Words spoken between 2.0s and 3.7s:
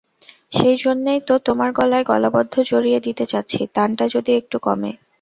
গলাবদ্ধ জড়িয়ে দিতে চাচ্ছি–